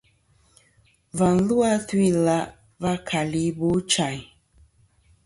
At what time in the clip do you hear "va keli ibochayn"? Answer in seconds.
2.81-4.21